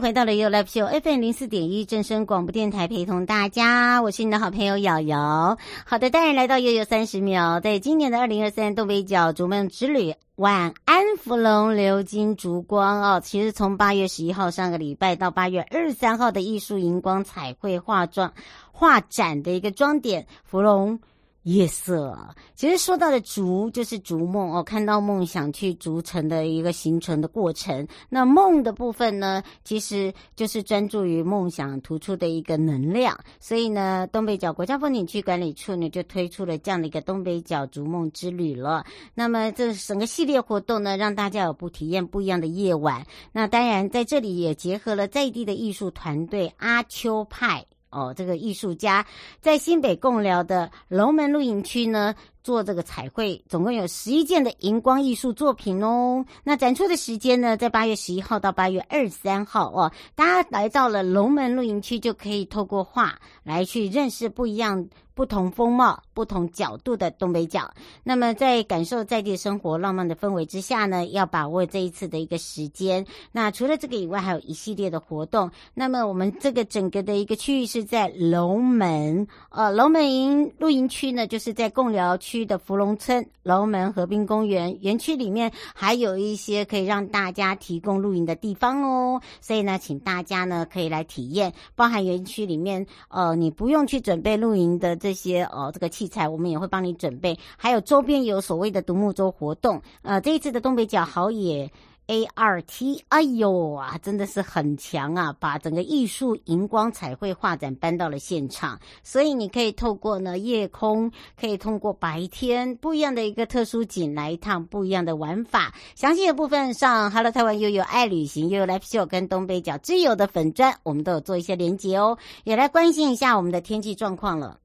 [0.00, 5.58] 回到了 You Live Show FM 零四点一正声广播电台，陪同大家，我是你的好朋友瑶瑶。
[5.84, 13.20] 好的，当然来到悠悠三十秒，在今年的二零二三东北角逐梦之旅，晚安芙蓉流金烛光哦。
[13.22, 18.32] 其实从八月十一号上个礼拜到八月二十三号的艺术荧光彩绘画妆
[18.72, 20.98] 画展的一个装点，福隆。
[21.44, 22.18] 夜色，
[22.54, 27.88] 其实说到的逐就是逐梦哦，看到梦想去逐成的一个形成的过程。
[28.10, 33.18] 那梦的部分呢，其实就是专注于梦想突出的一个能量。
[33.38, 38.84] 所以呢，东北角国家风景区管理处呢就推出了这样的一个东北角逐梦之旅了。
[39.14, 43.06] 那么这整个系列活动呢，让大家有不体验不一样的夜晚。
[43.32, 47.64] 那当然在这里也结合了在地的艺术团队阿秋派。
[47.90, 49.04] 哦，这个艺术家。
[49.40, 56.24] 在新北贡寮的龙门露营区呢，做这个彩绘，总共有十一件的荧光艺术作品哦。
[56.44, 59.92] 那展出的时间呢，在八月十一号到八月二十三号哦。
[60.14, 64.88] 大家来到了龙门露营区，就可以透过画来去认识不一样。
[65.12, 67.74] 不同风貌、不同角度的东北角。
[68.02, 73.04] 那么，在感受在地生活浪漫的氛围之下呢，要把握这一次的一个时间。
[73.30, 75.50] 那除了这个以外，还有一系列的活动。
[75.74, 89.20] 那么，我们这个整个的一个区域是在龙门，呃，龙门营露营区呢，就是在贡寮区区的芙蓉村龙门河滨公园园区里面，还有一些可以让大家提供露营的地方哦。
[89.40, 95.14] 所以呢，请大家呢可以来体验，包含园区里面，呃，你不用去准备露营的这。
[95.20, 99.82] 些呃，这个器材我们也会帮你准备，还有周边有所谓的独木舟活动。
[100.00, 101.70] 呃，这一次的东北角好野
[102.10, 108.80] ART，哎呦啊，真的是很强啊，把整个艺术荧光彩绘画展搬到了现场。
[109.04, 115.72] 所以你可以透过呢夜空，可以通过白天不一样的一个特殊景来一趟不一样的玩法。
[115.94, 124.58] 详细的部分上，Hello 台湾悠悠爱旅行，悠悠 Live Show 跟东北角之友的粉砖，我们都有做一些连结哦，也来关心一下我们的天气状况了。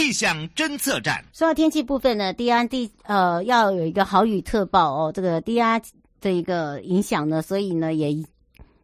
[0.00, 1.22] 气象侦测站。
[1.30, 5.78] 说到天气部分呢，低压地呃要有一个豪雨特报哦，这个低压
[6.22, 8.16] 的一个影响呢，所以呢也。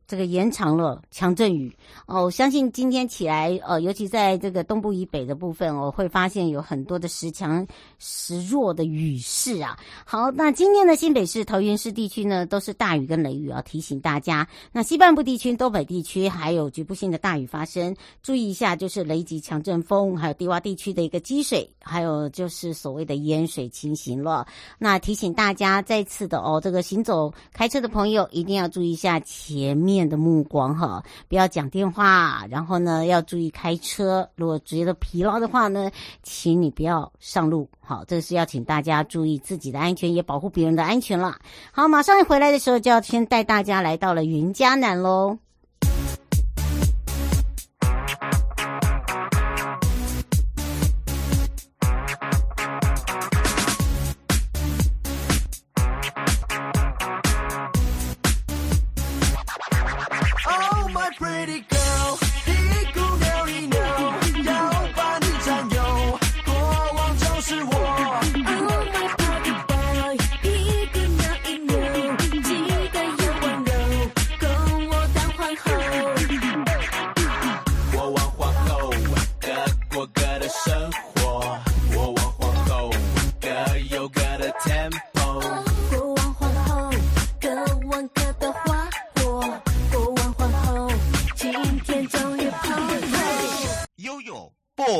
[0.06, 7.66] 这个延长了强阵雨哦，我相信今天起来，呃，尤其在这个东部以北的部分，我会发现有很多的时强
[7.98, 9.76] 时弱的雨势啊。
[10.04, 14.46] 好，那今天的新北市、桃园市地区呢，都是大雨跟雷雨啊，提醒大家。
[14.70, 24.46] 那西半部地区、东北地区还有局部性的大雨发生，注意一下，就是雷击强阵风，还有低洼地区的一个积水，还有就是所谓的淹水情形了。
[24.78, 29.95] 那提醒大家再次的哦，这个行走开车的朋友一定要注意一下前面。
[29.96, 34.28] 面的目光哈，不要讲电话，然后呢，要注意开车。
[34.34, 35.90] 如果觉得疲劳的话呢，
[36.22, 37.66] 请你不要上路。
[37.80, 41.38] 好，这是要请大家注意自己的安全，也保护别人的安全了。
[41.72, 45.38] 好，马上回来的时候就要先带大家来到了云嘉南喽。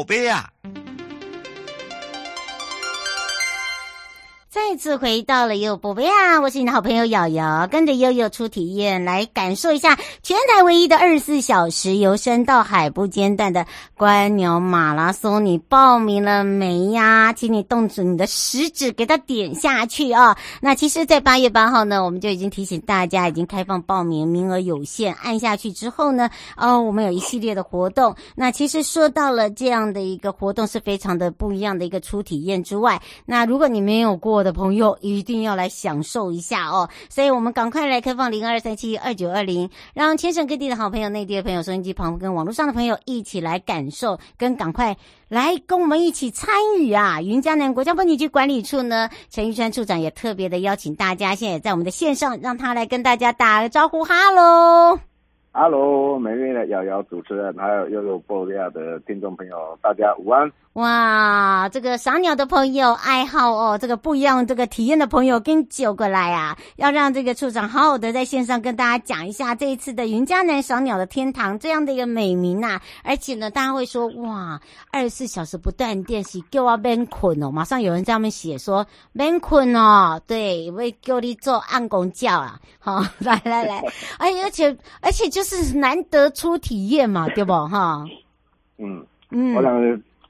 [0.06, 0.50] 悲呀
[4.56, 6.40] 再次回到了悠悠宝贝啊！
[6.40, 13.66] 我是你的好朋友瑶瑶，跟着悠悠出体验，来感受一下全台唯一的二十四小时由山到海不间断的
[13.98, 15.44] 观鸟马拉松。
[15.44, 17.34] 你报名了没呀？
[17.34, 25.12] 请你动出你的食指，给它点下去啊、 那其实，在八月八号呢，我们就已经提醒大家，已经开放报名，名额有限。
[25.16, 28.16] 按下去之后呢，哦，我们有一系列的活动。
[28.34, 44.96] 那其实说到了这样的一个活动，是非常的不一样的一个初体验之外，那如果你没有过的朋友一定要来享受一下哦，所以我们赶快来开放零二三七二九二零，让全省各地的好朋友、内地的朋友、收音机旁跟网络上的朋友一起来感受，跟赶快
[45.28, 47.20] 来跟我们一起参与啊！
[47.20, 54.98] 云嘉南国家风景区管理处呢，陈玉川处长也特别的邀请大家，现在也在我们的线上，让他来跟大家打个招呼，哈喽。
[55.52, 60.52] 哈喽，美丽的瑶瑶主持人，还有悠悠宝贝的听众朋友，大家午安。
[60.76, 72.82] 哇，这个赏鸟的朋友爱好哦，这个不一样，这个体验的朋友跟九过来啊，要让这个处长好好的在线上跟大家讲一下这一次的云嘉南赏鸟的天堂这样的一个美名呐、啊。
[73.02, 74.60] 而且呢，大家会说哇，
[74.92, 82.60] 二十四小时不断电是叫我免困哦，马上有人在上面写说免困哦，对，会叫你做暗工教啊。
[82.78, 83.78] 好， 来来来，
[84.18, 88.04] 哎，而且而且就是难得出体验嘛，对不哈？
[88.76, 89.72] 嗯嗯，我想。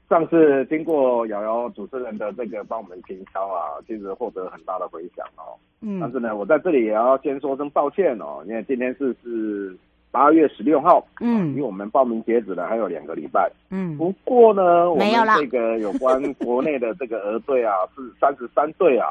[0.09, 5.51] 上次经过瑶瑶主持人的这个帮我们评销啊，其实获得很大的回响哦。
[5.81, 5.99] 嗯。
[5.99, 9.75] 但是呢，我在这里也要先说声抱歉哦，因为今天是是
[10.09, 13.97] 八月十六号，嗯，因为我们报名截止了还有两个礼拜，嗯。
[13.97, 15.05] 不过呢，我们
[15.37, 19.07] 这个有关国内的这个鹅队啊，是三十三队啊，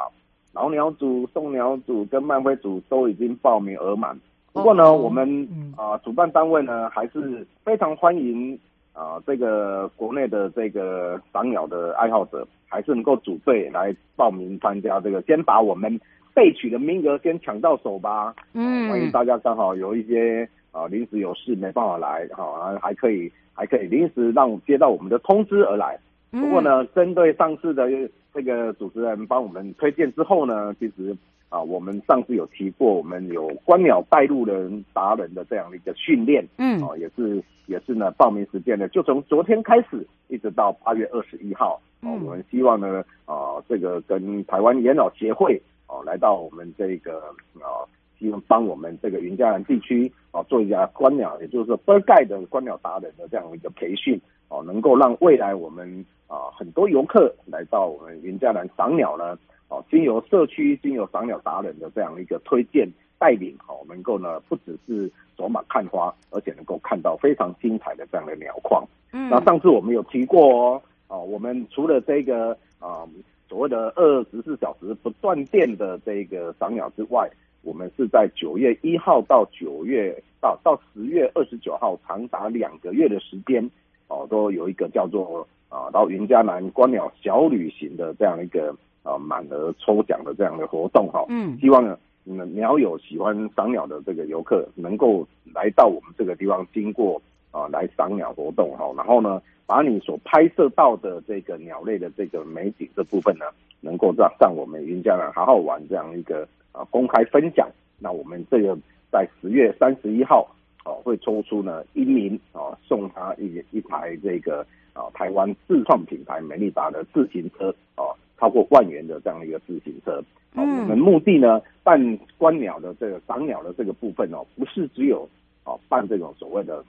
[0.55, 4.19] 老鸟组、送鸟组跟漫飞组都已经报名额满。
[4.55, 5.47] 不过呢，哦、我们
[5.77, 8.59] 啊、呃、主办单位呢还是非常欢迎。
[8.97, 16.01] 啊，这个国内的这个赏鸟的爱好者，还是能够组队来报名参加这个，先把我们
[16.35, 18.35] 备取的名额先抢到手吧。
[18.55, 25.99] 嗯，欢迎大家刚好有一些啊临时有事没办法来，哈、啊，还可以还可以临时让接到我们的通知而来。
[26.31, 27.91] 不过呢，针对上次的
[28.33, 31.15] 这个主持人帮我们推荐之后呢，其实。
[31.57, 47.21] 啊，我们上次有提过，我们有观鸟带路人达人的这样的一个训练，嗯，啊，也是也是呢，报名时间呢，就从昨天开始，一直到八月二十一号，啊，我们希望呢，啊，这个跟台湾野鸟协会，啊，来到我们这个
[47.55, 47.89] 啊，
[48.19, 59.39] 希望帮我们这个云嘉南地区，啊，做一下观鸟，也就是说 bird guide 的观鸟达人的这样一个培训，啊，能够让未来我们啊很多游客来到我们云嘉南赏鸟呢。
[59.77, 62.89] 哦，经由社区、经由赏鸟达人的这样一个推荐
[63.19, 68.83] 带领，哦，能够呢不只是走马看花，而且能够看到非常精彩的这样的鸟况。
[69.13, 73.09] 嗯，那上次我们有提过哦，哦，我们除了这个啊、呃、
[73.49, 77.29] 所谓的二十四小时不断电的这个赏鸟之外，
[77.63, 83.69] 我们是在九月一号到九月到到十月二十九号，长达两个月的时间，
[84.09, 88.75] 哦，都有一个叫做啊到云嘉南观鸟小旅行的这样一个。
[89.07, 95.25] 啊，满额抽奖的这样的活动哈，嗯，希望呢，你们鸟友喜欢赏鸟的这个游客能够
[95.55, 97.23] 来到我们这个地方，经过
[97.53, 103.45] 啊来赏鸟活动哈，然后呢，把你所拍摄到的这个鸟类的这个美景这部分呢，
[103.81, 106.43] 能够让让我们云嘉南好好玩这样一个
[106.73, 107.69] 啊公开分享。
[108.01, 108.77] 那我们这个
[109.13, 110.49] 在十月三十一号
[110.83, 118.03] 啊会抽出呢一名哦送他一一台这个啊台湾自创品牌美利达的自行车啊。
[118.39, 120.23] 超过万元的这样的一个自行车，
[120.55, 125.27] 嗯，我们目的呢，办观鸟的这个赏鸟的这个部分哦，不是只有
[125.65, 126.85] 哦办这种所谓的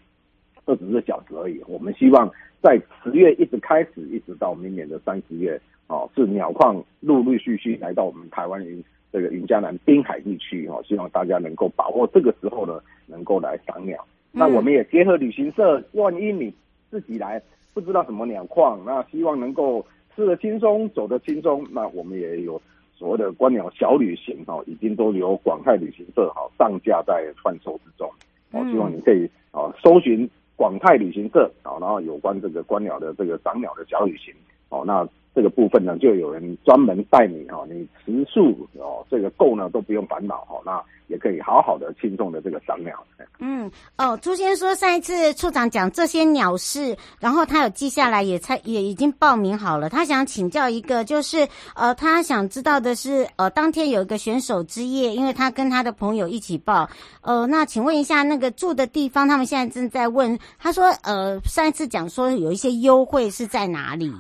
[0.66, 1.62] 二十四小时而已。
[1.66, 2.30] 我们希望
[2.62, 14.06] 在十月一直开始，一直到明年的三十月，哦，是鸟况陆陆续续来到我们台湾云这个云嘉南滨海地区哦，希望大家能够把握这个时候呢，能够来赏鸟。
[14.34, 16.54] 那我们也结合旅行社，万一你
[16.92, 17.42] 自己来
[17.74, 19.86] 不知道什么鸟况，那希望能够。
[20.18, 22.60] 吃的轻松，走的轻松，那我们也有
[22.96, 28.10] 所谓的观鸟小旅行哈，已经都由广泰旅行社哈上架在贩售之中。
[28.52, 34.34] 我希望你可以啊搜寻广泰旅行社啊，然后有关这个观鸟的这个赏鸟的小旅行
[34.70, 35.08] 哦，那
[35.38, 40.84] 这个部分呢就有人专门带你哦，你食宿哦这个够呢都不用烦恼哈，那。
[41.08, 43.02] 也可以好好的轻松的这个赏鸟。
[43.40, 49.88] 嗯，哦，朱先说上一次处长讲这些鸟事，然后他有记下来也，也才也已经报名好了。
[49.88, 56.90] 他想请教一个，就是呃，他想知道的是，呃，当天有一个选手之夜，因为他跟他的朋友一起报。
[57.22, 60.38] 呃，那请问一下，那个住的地方，他们现在正在问。
[60.60, 64.12] 他说，呃，上一次讲说有一些优惠是在哪里？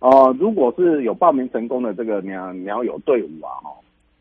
[0.00, 3.70] 呃，如果是有报名成功的这个鸟鸟友队伍啊，哈，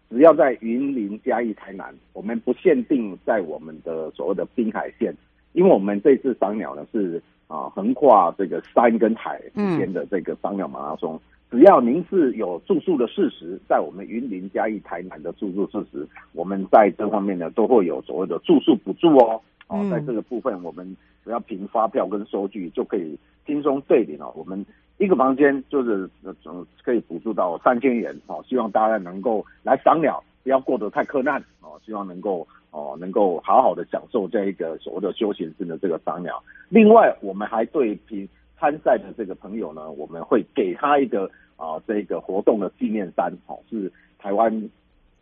[0.10, 5.16] 只要在云林、嘉义、台南，我们不限定在我们的所谓的滨海线，
[5.54, 11.16] 因为我们这次赏鸟呢是啊横跨这个山跟海之间的这个赏鸟马拉松。
[11.16, 11.20] 嗯
[11.50, 19.40] 只要您是有住宿的事实，在我们云林嘉义台南的住宿事实，我们在这方面呢都会有所谓的住宿补助哦。
[19.70, 20.86] 哦，在这个部分，我们
[21.24, 24.30] 只要凭发票跟收据就可以轻松对领哦。
[24.36, 24.66] 我们
[24.98, 26.36] 一个房间就是呃
[26.84, 28.44] 可以补助到三千元哦。
[28.48, 31.80] 希望大家能够来赏鸟，不要过得太苛难哦。
[31.86, 36.44] 希望能够哦能够好好的享受这一个所谓的休闲式的这个赏鸟。
[36.70, 38.28] 另外，我们还对凭。
[38.60, 41.26] 参赛的这个朋友呢，我们会给他一个
[41.58, 44.52] 啊、呃，这个活动的纪念衫，哦，是台湾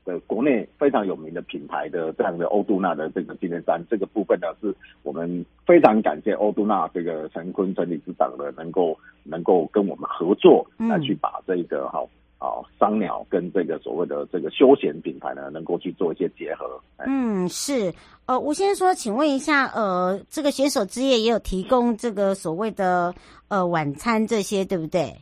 [0.05, 3.83] 的国内非常有名的品牌的这样的欧都娜的这个纪念衫。
[3.89, 11.99] 这个部分呢，是我们非常感谢欧都纳这个陈坤陈理事长的能够能够跟我们合作，来去把这个哈。
[12.01, 16.79] 嗯啊，商鸟跟这个所谓的这个休闲品牌呢，能够去做一些结合。
[16.97, 17.91] 嗯，是。
[18.25, 23.15] 呃，吴先生说，请问一下，呃，这个选手之夜也有提供这个所谓的
[23.47, 25.15] 呃晚餐这些，对不对？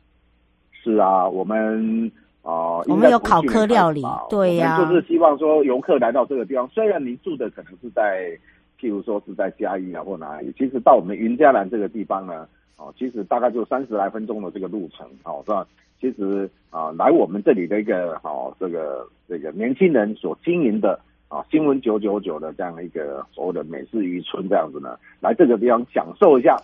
[0.72, 2.12] 是啊，我们
[2.44, 8.38] 啊，呃、我们有考科料理，对呀、啊，就是希望说游客来到这个地方，虽然您住的可能是在，
[8.80, 12.48] 譬如说是在嘉义啊或哪里，其实到我们云嘉南这个地方呢，
[12.78, 15.68] 哦、呃，其实大概就三十来分钟的这个路程，好、呃，是吧？
[16.02, 26.58] 其实啊，来我们这里的一个好、啊、这个这个年轻人所经营的啊，新闻九九九的这样的一个所谓的美式渔村这样子呢，来这个地方享受一下，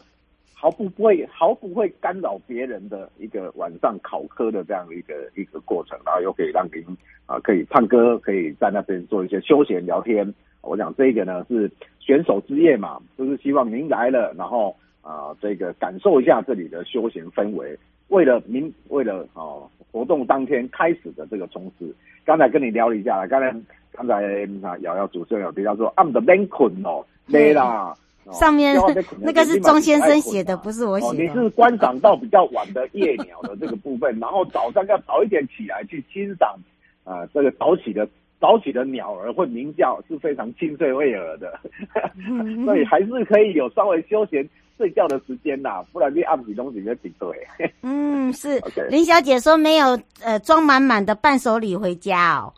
[0.54, 6.84] 毫不会毫不会干扰别人的一个晚上考科的这样的一个一个过程，然后又可以让您
[7.26, 10.34] 啊可以唱歌，可以在那边做一些休闲聊天。
[10.62, 17.78] 我想这个呢是选手之夜嘛，就是希望您来了，然后啊这个感受一下这里的休闲氛围。
[18.10, 23.56] 为了您，为了哦活动当天开始的这个冲刺，刚才跟你聊了一下，刚才
[23.94, 24.16] 刚才
[24.62, 27.96] 啊瑶瑶主持人有提到说，啊，不免困哦，累啦。
[28.32, 28.76] 上面
[29.20, 31.24] 那个是钟先生写的，不是我写的。
[31.24, 36.56] 你是观赏到比较晚的夜鸟的这个部分，然后早上要早一点起来去欣赏
[37.04, 38.08] 啊，这个早起的
[38.40, 41.60] 早起的鸟儿会鸣叫，是非常清脆悦耳的，
[42.66, 44.48] 所以还是可以有稍微休闲。
[44.80, 47.30] 睡觉的时间呐，不然你暗时东西就顶对。
[47.84, 48.58] 嗯，是。
[48.90, 52.54] 林小姐说没有呃装满满的伴手礼回家哦。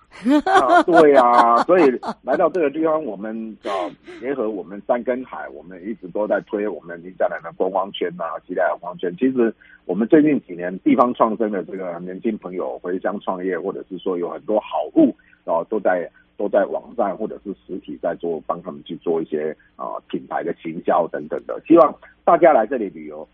[0.46, 1.90] 啊对啊， 所以
[2.22, 3.74] 来到这个地方，我们啊
[4.20, 9.12] 结合我们山跟海，我们一直都在推我们林家南的观光圈呐、啊，期待观光圈。
[9.18, 9.51] 其实
[9.86, 15.10] 我们最近几年地方创生的这个年轻朋友回乡创业，或者是说有很多好物
[15.44, 16.08] 啊，都在。
[16.41, 21.62] 都在网站或者是实体在做，帮他们去做一些啊、呃、品牌的行销等等的。
[21.67, 23.27] 希望大家来这里旅游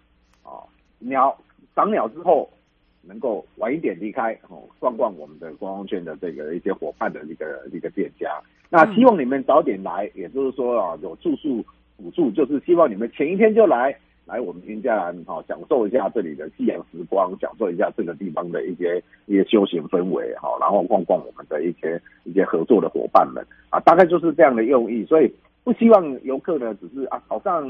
[0.43, 0.59] 啊，
[0.99, 1.33] 鸟
[1.73, 2.49] 赏鸟之后
[3.01, 8.29] 能够晚一点离开哦，逛逛我们的观光圈的这个一些伙伴的一个一个店家。
[8.69, 11.63] 那希望你们早点来，也就是说啊，有住宿
[11.95, 13.97] 补助，就是希望你们前一天就来。
[14.27, 25.05] 来我们云嘉南哈，享受一下这里的夕阳时光，享受一下这个地方的一些一些休闲氛围哈，然后逛逛我们的一些一些合作的伙伴们啊，大概就是这样的用意。
[25.05, 27.65] 所以不希望游客呢，只是啊早上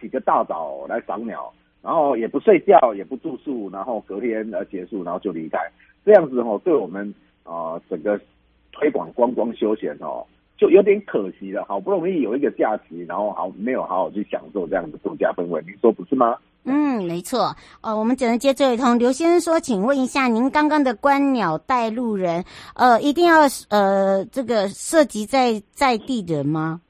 [0.00, 1.52] 起个大早来赏鸟，
[1.82, 5.58] 然后也不睡觉，也不住宿，然后隔天呃结束，然后就离开。
[6.04, 7.12] 这样子哦，对我们
[7.42, 8.18] 啊整个
[8.70, 10.24] 推广观光休闲哦。
[10.58, 16.36] 就有点可惜了，好不容易有一个假期，然后好没有好好去享受这样的度假氛围，你说不是吗？
[16.64, 17.54] 嗯，没错。
[17.80, 18.98] 呃，我们只能接这一通。
[18.98, 26.80] 刘先生说，请问一下，您刚刚的观鸟带路人，呃，一定要呃这个涉及在在地人吗？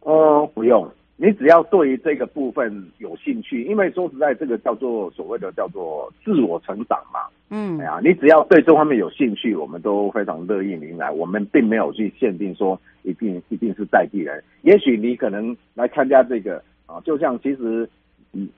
[0.00, 0.88] 呃，不用。
[1.16, 7.20] 你只要对于这个部分有兴趣，因为说实在，这个叫做所谓的叫做自我成长嘛。
[7.50, 11.10] 嗯，哎呀，你只要对这方面有兴趣，我们都非常乐意您来。
[11.10, 17.88] 我们并没有去限定说一定一定是在地人，也许你可能来参加这个啊，就像其实
[18.32, 18.48] 嗯，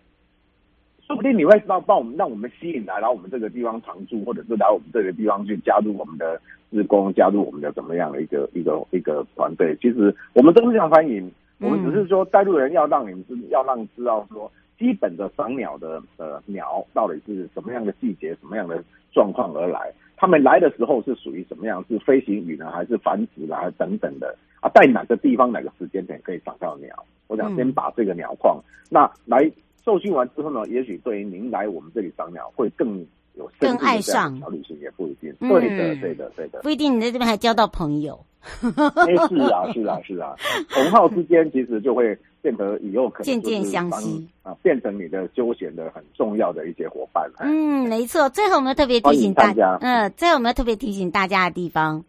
[1.07, 6.39] 说不定你会让帮我们让我们吸引来，然后我们这个地方常住，或者是来我们这个地方去加入我们的
[6.71, 9.75] 志工，加入我们的怎么样的一个一个一个团队。
[9.81, 11.33] 其实我们都是这样欢迎。
[11.61, 14.51] 我们只是说带路人要让你们知，要让知道说
[14.83, 27.07] 基本的赏鸟的呃鸟到底是什么样的季节、什么样的状况而来，他们来的时候是属于什么样，是飞行羽呢，还是繁殖啦，等等的啊，在哪个地方、哪个时间点可以赏到鸟？
[27.29, 29.49] 我想先把这个鸟况，嗯、那来
[29.85, 35.35] 受训完之后呢，也许对于您来我们这里赏鸟会更有更爱上小旅行也不一定。
[35.41, 38.19] 对的，对的，对的，不一定你在这边还交到朋友。
[38.43, 40.35] 哎，是啊，是啊，是啊，
[40.71, 47.31] 同好之间其实就会变得以后可能渐渐相惜啊，变成你的休闲的很重要的一些伙伴。
[47.39, 48.29] 嗯，没错。
[48.31, 52.05] 最后我们要特别提醒大家，嗯，最后我们要特别提醒大家的地方。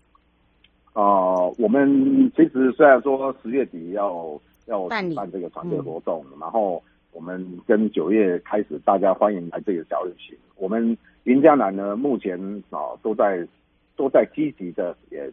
[0.94, 10.36] 哦、呃，我们其实虽然说十月底要要举办这个团队活动，嗯、然后我们跟九月开始，大家欢迎来这个小旅行。
[10.56, 12.38] 我们云嘉南呢，目前
[12.70, 13.48] 啊、都在
[13.96, 15.32] 都在积极的也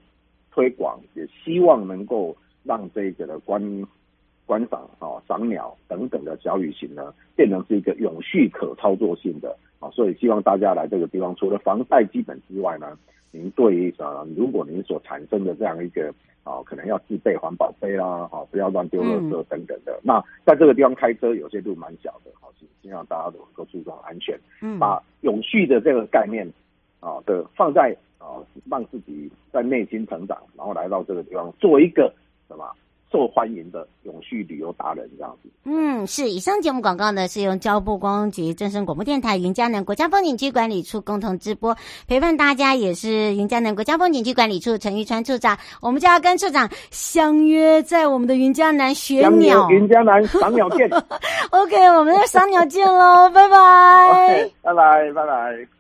[0.53, 3.61] 推广，也希望能够让这个的观
[4.47, 12.97] 观赏啊、赏鸟等等的小旅行呢，变成是一个永续可操作性的啊、所以希望大家来这个地方，除了防晒基本之外呢。
[13.33, 16.09] 您对于呃，如果您所产生的这样一个
[16.43, 19.93] 啊、呃，可能要自备环保杯啦，哈、啊，不要乱丢垃圾等等的。
[19.99, 24.39] 嗯、那在这个地方开车，有些路蛮小的，好，希望大家都能够注重安全。
[24.63, 26.51] 嗯，把永续的这个概念
[27.01, 32.13] 啊的放在啊，让自己在内心成长，然后来到这个地方做一个
[32.49, 32.65] 什么？
[33.13, 35.49] 受欢迎的永续旅游达人这样子。
[35.65, 36.31] 嗯，是。
[36.31, 41.77] 以上节目广告呢，是由交部观光局、正声广播电台、云嘉南国家风景区管理处共同直播。
[42.07, 45.59] 陪伴大家也是云嘉南国家风景区管理处陈玉川处长。
[45.81, 49.69] 我们就要跟处长相约在我们的云嘉南学鸟。
[49.71, 50.89] 云嘉南赏鸟见。
[51.51, 54.51] OK，我们的赏鸟见喽，拜拜。
[54.63, 55.80] 拜拜，拜拜。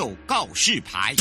[0.00, 1.14] 有告示牌。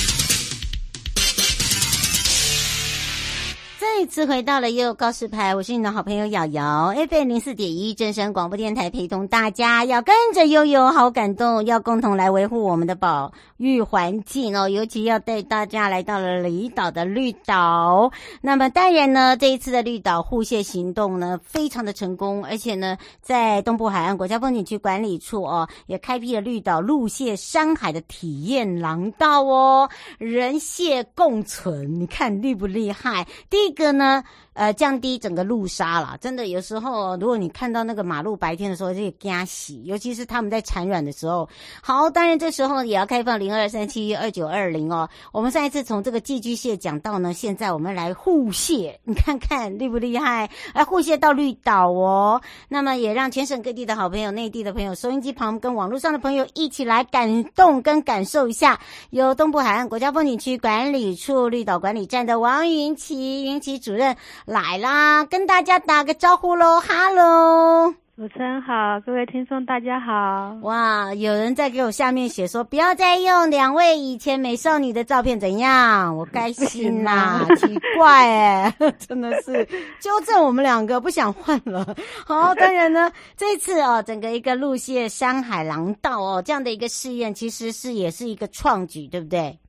[3.77, 18.11] 再次回到了悠悠告示牌，我是你的好朋友瑶瑶，FM 零四点一正声广播电台，陪同大家要跟着悠悠，好感动，要共同来维护我们的宝育环境哦，尤其要带大家来到了离岛的绿岛。
[18.41, 33.27] 那么当然呢，这一次的绿岛护蟹行动呢，非常的成功，而且呢，在东部海岸国家风景区管理处哦，也开辟了绿岛陆蟹山海的体验廊道哦，人蟹共存，你看厉不厉害？
[33.51, 33.99] 第一个。
[33.99, 34.23] 呢，
[34.59, 41.47] 呃，降低整个路杀了，真的有时候，如果你看到那个马路白天的时候，就惊喜，尤其是他们在产卵的时候。
[41.81, 45.07] 好，当然这时候也要开放零二三七二九二零哦。
[45.31, 50.49] 我们上一次从这个寄居蟹讲到呢，现在我们来护蟹，你看看厉不厉害？
[50.73, 58.77] 来护蟹到绿岛哦，那么也让全省各地的好朋友、内地的朋友、收音机旁跟网络上的朋友一起来感动跟感受一下，
[59.11, 64.17] 由东部海岸国家风景区管理处绿岛管理站的王云琦云琦主任
[64.49, 70.57] 来啦，跟大家打个招呼喽，哈喽，主持人好，各位听众大家好。
[70.63, 76.17] 哇，有人在给我下面写说，不要再用两位以前美少女的照片，怎样？
[76.17, 79.63] 我开心啦， 奇怪哎， 真的是
[79.99, 81.95] 纠正我们两个，不想换了。
[82.25, 89.59] 好， 当然呢，这次哦，整个一个路线山海廊道哦，这样的一个试验，其实是也是一个创举，对不对？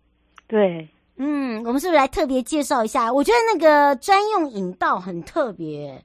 [0.48, 0.88] 对。
[1.22, 3.12] 嗯，我们是不是来特别介绍一下？
[3.12, 6.02] 我觉得那个专用引道很特别，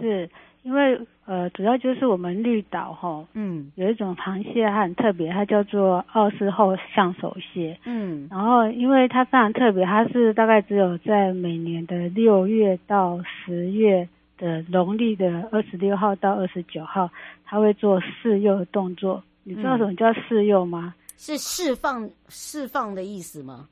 [0.00, 0.26] 是
[0.62, 17.10] 因为呃，主要就是我们绿岛哈，嗯，有一种螃蟹它很特别，它叫做奥斯后象手蟹，嗯，然后因为它非常特别，它是大概只有在每年的六月到十月的农历的二十六号到二十九号，
[17.44, 19.22] 它会做释幼的动作。
[19.42, 20.94] 你知道什么叫释幼吗？
[21.16, 23.68] 是释放释放的意思吗？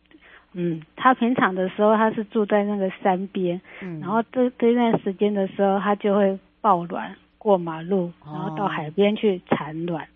[0.54, 10.04] 嗯，他平常的时候他是住在那个山边，嗯，然后这这段时间的时候，他就会抱卵过马路，然后到海边去产卵。
[10.04, 10.08] 哦、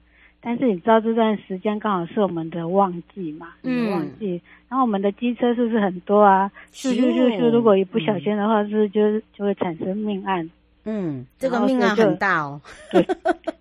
[0.42, 3.48] 但是你知道这段时间刚好是我们的旺季嘛？
[3.62, 4.40] 嗯，旺季。
[4.68, 6.50] 然后我们的机车是不是很多啊？
[6.70, 7.50] 咻咻咻咻！
[7.50, 10.50] 如果一不小心的话，是不是就就会产生命案？
[10.84, 12.60] 嗯，这个命案很大哦。
[12.92, 13.06] 对，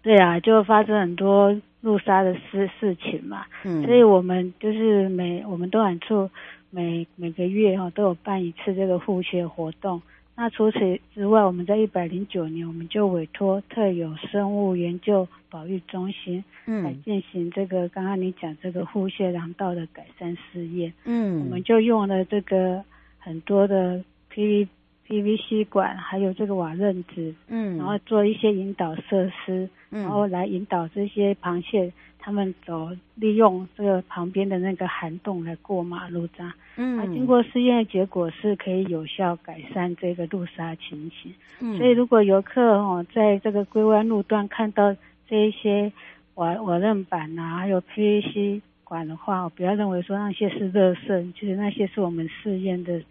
[0.03, 3.45] 对啊，就发生很多路杀的事事情嘛。
[3.63, 6.29] 嗯，所以我们就是每我们东管处。
[6.75, 10.01] 每每个月哈都有办一次这个护蟹活动。
[10.35, 20.91] 那除此之外，我们在一百零九年，我们就委托特有生物研究保育中心，嗯，来进行这个刚刚你讲这个护蟹廊道的改善试验。
[21.05, 22.83] 嗯，我们就用了这个
[23.17, 24.67] 很多的 P V
[25.07, 44.95] P V C 管，还有这个瓦楞纸，嗯，然后做一些引导设施，嗯，然后来引导这些螃蟹，他们走，利用这个旁边的那个涵洞来过马路这样，嗯，啊，经过试验的结果是可以有效改善这个路杀情形，嗯，所以如果游客哦在这个龟湾路段看到
[45.29, 45.91] 这一些
[46.35, 53.01] 瓦瓦楞板呐，还有 PVC 管的话，不要认为说那些是垃圾，其实那些是我们试验的。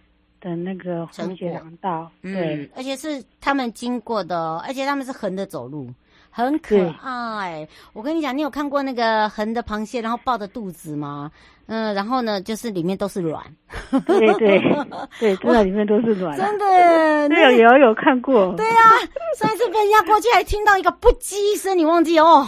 [0.40, 5.88] 的那个环节廊道，对、嗯，而且是他们经过的，而且他们是横着走路，
[6.36, 7.66] 很可爱。
[7.92, 11.30] 我跟你讲，你有看过那个横的螃蟹，然后抱着肚子吗？
[11.66, 13.40] 嗯，然后呢，就是里面都是卵。
[14.04, 14.58] 对对
[15.20, 16.36] 对， 真的里面都是卵。
[16.36, 16.64] 真的，
[17.30, 18.52] 那有有有看过。
[18.56, 18.82] 对啊，
[19.38, 22.44] 上一次被压过去，还听到一个不叽声，你忘记哦？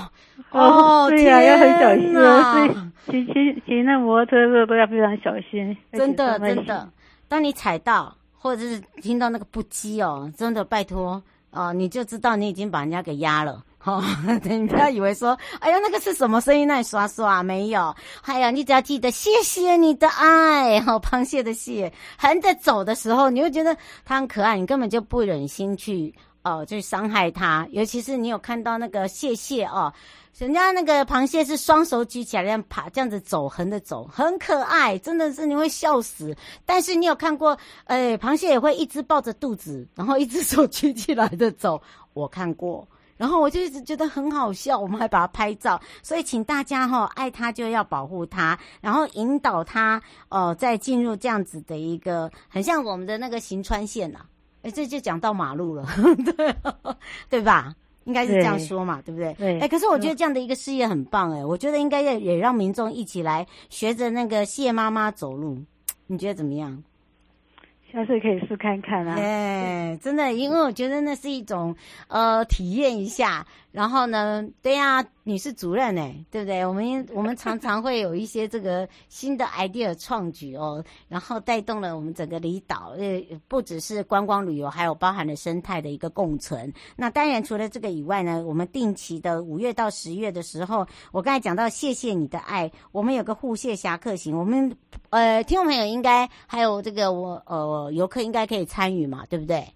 [0.51, 2.91] 哦，对呀、啊，要很小心哦。
[3.07, 3.33] 骑骑
[3.65, 5.77] 骑那摩托车的时候都要非常小心。
[5.93, 6.89] 真的，真的。
[7.29, 11.23] 当你踩到或者是听到那个不羁哦，真的拜托
[11.53, 13.63] 哦，你就知道你已经把人家给压了。
[13.87, 14.03] 哦，
[14.43, 16.67] 你不要以为说，哎呀，那个是什么声音？
[16.67, 17.95] 那里刷刷没有？
[18.23, 20.81] 哎呀，你只要记得谢谢你的爱。
[20.81, 27.67] 好、哦，螃蟹的蟹横着走的时候，你会觉得它很可爱，你根本就不忍心去哦，去伤害它。
[27.71, 29.93] 尤其是你有看到那个蟹蟹哦。
[30.37, 36.37] 人家那个螃蟹是双手举起来这样爬，这样子走，横着走，很可爱，真的是你会笑死。
[36.67, 41.81] 但是你有看过，哎，螃蟹也会一直抱着肚子，然后一只手举起来的走，
[42.13, 42.87] 我看过，
[43.17, 45.81] 然后我就一直觉得很好笑，我们还把它拍照。
[46.03, 54.27] 所以请大家哈、哦，爱它就要保护它，然后引导它哦，再进入这样子的一个很像我们的那个行川线呐、啊。
[54.63, 55.87] 哎，这就讲到马路了，
[56.37, 56.55] 对
[57.31, 57.75] 对吧？
[58.05, 59.35] 应该是这样说嘛，对，对不对？
[59.35, 59.59] 对。
[59.59, 65.59] 哎、欸，可是我觉得这样的一个事业很棒哎、欸，我觉得应该要也让民众一起来学着那个谢妈妈走路，
[66.07, 66.83] 你觉得怎么样？
[67.97, 69.15] 但是可以试看看啊！
[69.17, 71.75] 哎、真的，因为我觉得那是一种
[72.09, 73.47] 呃体验一下。
[73.73, 76.65] 然后呢，对呀、你是主任哎，对不对？
[76.65, 86.73] 我们我们常常会有一些这个新的 idea 创举哦，然后带动了我们整个离岛，呃，不只是观光旅游，还有包含了生态的一个共存。
[86.95, 94.77] 那当然，除了这个以外呢，我们定期的五月到十月的时候，我刚才讲到谢谢你的爱，我们有个护蟹侠客行，我们
[95.11, 99.67] 呃听众朋友应该还有这个我呃游客应该可以参与嘛，对不对？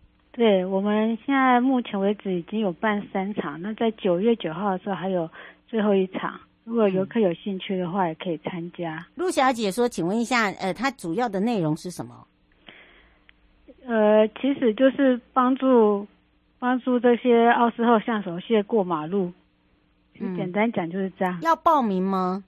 [0.40, 5.28] 对，我们现在目前为止已经有办三场，那在九月九号的时候还有
[5.68, 9.06] 最后一场，如果游客有兴趣的话，也可以参加。
[9.16, 12.26] 陆小姐说：“请问一下，呃，它主要的内容是什么？”
[13.84, 16.06] 呃，其实就是帮助
[16.58, 19.30] 帮助这些奥斯后象手蟹过马路。
[20.18, 21.38] 嗯，简单讲就是这样。
[21.42, 22.42] 要报名吗？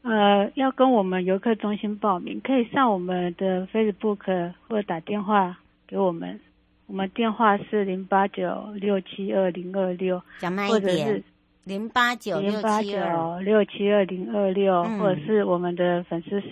[0.00, 6.40] 呃，要跟我们游客中心报名，可以上我们的 Facebook 或者打电话给我们。
[6.86, 11.22] 我们电话是零八九六七二零二六，讲慢一点，
[11.64, 16.42] 零八九六七二六七二零二六，或者是我们的粉丝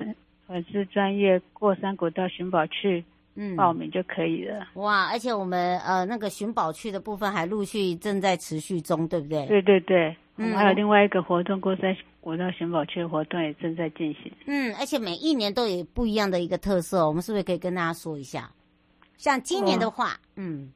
[0.46, 4.66] 粉丝专业过山古道寻宝去，嗯，报名就可以了。
[4.74, 9.46] 哇，而且我们呃那个寻宝去的部分还陆续正在持续中，对不对？
[9.46, 14.32] 对对对，嗯，我们还有另外一个活动，过山古道寻宝去的活动也正在进行。
[14.46, 18.50] 嗯，而且每一年都有不一样的一个特色，我们是不是可以跟大家说一下？
[19.20, 20.72] 像今年的话，嗯，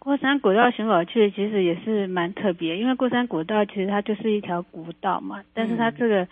[0.00, 6.26] 过山古道寻宝去其实也是蛮特别，因为过山古道其实它就是一条古道嘛，但是它这个，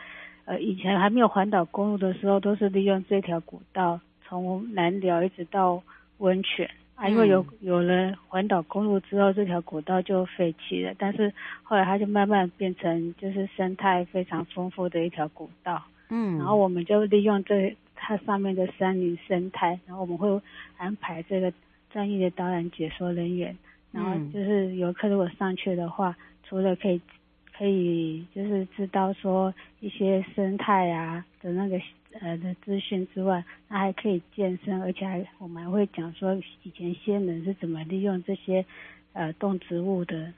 [0.46, 5.80] 呃，以前还没有环岛公路的时候，都是利用这条古道从南寮一直到
[6.18, 17.76] 温泉啊，因为有有了环岛公路之后，这条古道就废弃了，但是后来它就慢慢变成就是生态非常丰富的一条古道，嗯，然后我们就利用这。
[17.96, 20.40] 它上面的山林生态，然后我们会
[20.76, 21.52] 安排这个
[21.90, 23.56] 专业的导览解说人员，
[23.90, 27.00] 然后就是游客如果上去的话，除了可以
[27.56, 31.80] 可以就是知道说一些生态啊的那个
[32.20, 38.64] 呃的资讯之外，那还可以健身，而且还我们还会讲说以前先人是怎么利用这些
[39.14, 40.32] 呃动植物的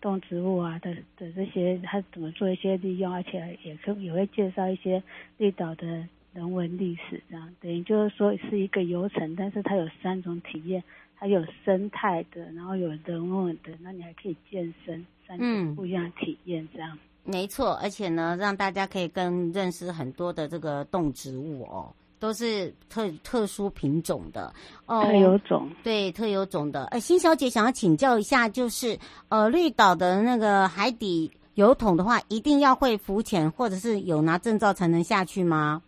[0.00, 5.02] 动植物啊的的这些，他怎么做一些利用，而且也可也会介绍一些
[5.38, 6.06] 绿岛的。
[6.32, 10.82] 人文历史这样，等于就是说是一个游程，但是它有三种体验，
[11.18, 16.96] 它有生态的，然后有人文的，那你还可以健身，三种不一样的体验这样。
[17.24, 24.52] 嗯，没错，而且呢，让大家可以更认识很多的这个动植物哦，都是特特殊品种的
[24.86, 26.84] 哦，特有种，对，特有种的。
[26.86, 28.96] 呃，辛小姐想要请教一下，就是
[29.30, 35.82] 呃，绿岛的那个海底油桶的话，一定要会浮潜，或者是有拿证照才能下去吗？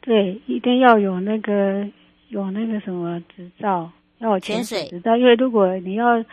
[0.00, 1.86] 对，一定要有那个
[2.28, 6.24] 有那个什么执照，要有潜水执照，因为如果你要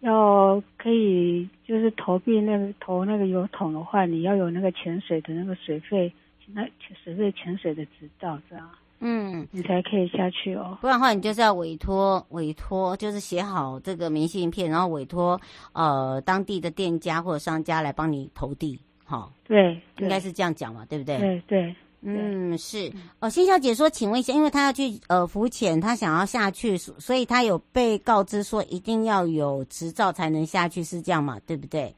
[0.00, 6.12] 要可以就是投币那个投那个油桶的话，你要有那个潜水的那个水费，
[6.52, 6.66] 那
[7.04, 8.68] 水费潜水的执照这样。
[9.04, 15.40] 嗯，你才可以下去哦，不然的话，你就是要委托委托，就是写好这个明信片，然后委托
[15.72, 19.28] 呃当地的店家或者商家来帮你投递，哈。
[19.44, 21.18] 对，应该是这样讲嘛，对不对？
[21.18, 22.92] 对对，嗯，是。
[23.20, 31.38] 哦，辛小姐说，请问一下，因为她要去呃浮潜，她想要下去，所以她有被告知说一定要有执照才能下去，是这样嘛？
[31.46, 31.94] 对不对？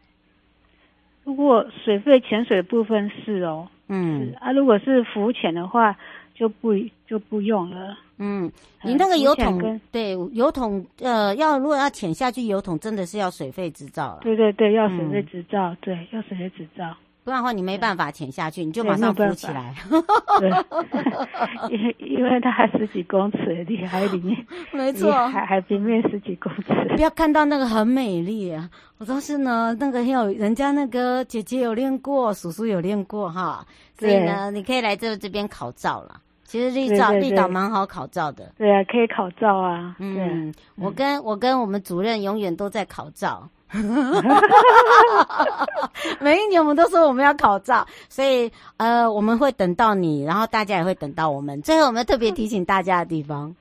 [1.25, 5.97] 如果水费潜水部分是哦，嗯啊，如果是浮潜的话。
[6.37, 6.73] 就不
[7.07, 7.97] 就不用了。
[8.19, 8.51] 嗯，
[8.83, 14.19] 你那个油桶，对油桶，呃，要如果要潜下去，油桶真的是要水费执照了。
[14.23, 16.93] 对对对，要水费执照，嗯、对，要水费执照。
[17.25, 19.75] 不然的话，你没办法潜下去，你就马上浮起来。
[20.39, 20.51] 对，
[21.71, 24.37] 因 因为它还十几公尺离海里面，
[24.73, 26.95] 没错，海海平面十几公尺。
[26.95, 28.69] 不要看到那个很美丽啊！
[28.99, 33.67] 我说是呢，那个有人家那个姐姐有练过，叔叔有练过哈，
[33.99, 36.21] 所以呢，你可以来这这边考照了。
[36.45, 38.53] 其实绿照绿岛蛮好考照的。
[38.59, 39.97] 对啊，可以考照啊。
[39.99, 43.49] 嗯，我跟我跟我们主任永远都在考照。
[46.20, 51.61] 每一年我们都说我们要考照，所以呃我们会等到你，然后大家也会等到我们。
[51.62, 53.55] 最后我们特别提醒大家的地方，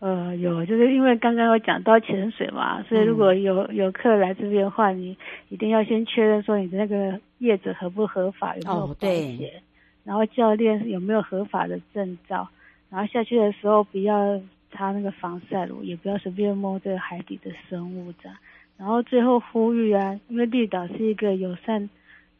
[0.00, 5.16] 呃，有就是因为刚刚有讲到潜水嘛，所以如果有有客来这边的话，你
[5.48, 8.92] 一定要先确认说你的那个业者合不合法，有没有保险。
[8.92, 9.62] 哦，对。
[10.02, 12.48] 然后教练有没有合法的证照？
[12.88, 14.40] 然后下去的时候不要
[14.72, 18.36] 擦那个防晒乳，也不要随便摸这个海底的生物这样。
[18.80, 21.90] 然后最后呼吁啊，因为绿岛是一个友善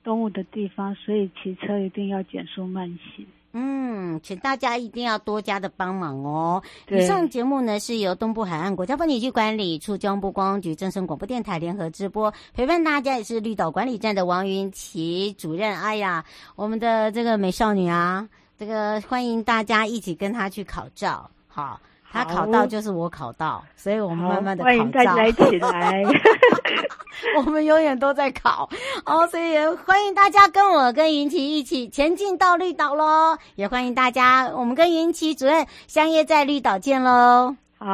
[0.03, 3.27] 动物的地方，所以骑车一定要减速慢行。
[3.53, 6.63] 嗯，请大家一定要多加的帮忙哦。
[6.89, 15.79] 以上节目呢是由东部海岸国家风景区管理处交通部观光局、正声广播电台联合直播，陪伴大家也是绿岛管理站的王云琦主任。
[15.79, 16.25] 哎呀，
[16.57, 18.27] 我们的这个美少女啊，
[18.57, 21.79] 这个欢迎大家一起跟她去考照，好。
[22.13, 24.77] 他考到就是我考到，所以我们慢慢的考照。
[24.77, 26.03] 欢迎大家一起来
[27.37, 28.69] 我们永远都在考
[29.05, 33.37] 哦，所以欢迎大家跟我跟云奇一起前进到绿岛喽！
[33.55, 37.57] 也欢迎大家，我们跟云奇主任相约在绿岛见喽！
[37.79, 37.87] 好，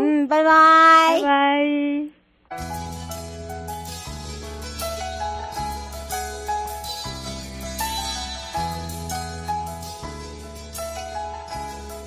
[0.00, 2.58] 嗯，拜拜，拜拜。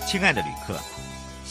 [0.05, 0.73] 亲爱的旅客。